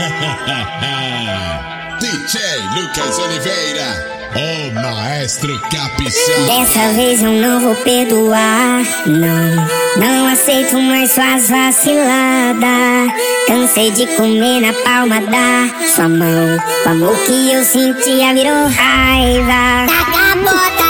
[2.00, 2.40] DJ
[2.74, 4.08] Lucas Oliveira.
[4.32, 6.46] O maestro capixaba.
[6.46, 8.82] Dessa vez eu não vou perdoar.
[9.06, 9.66] Não,
[9.96, 13.10] não aceito mais suas vaciladas.
[13.48, 16.56] Cansei de comer na palma da sua mão.
[16.86, 19.86] O amor que eu sentia virou raiva.
[19.88, 20.89] Taca a bota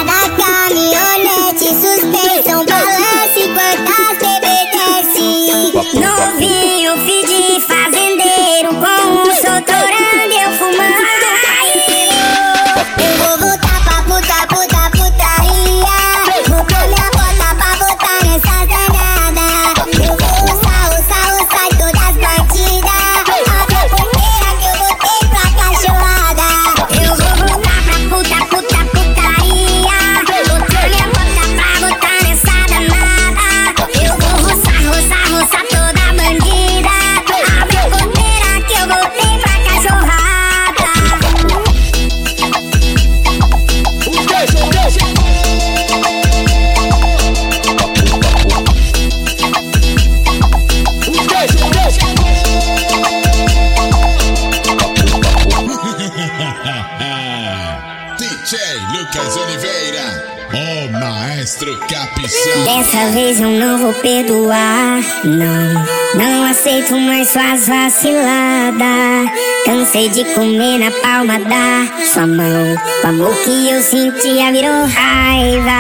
[58.51, 58.59] DJ
[58.99, 60.25] Lucas Oliveira.
[60.53, 62.65] O maestro capixaba.
[62.65, 65.01] Dessa vez eu não vou perdoar.
[65.23, 69.31] Não, não aceito mais suas vaciladas.
[69.65, 72.75] Cansei de comer na palma da sua mão.
[73.05, 75.80] O amor que eu sentia virou raiva.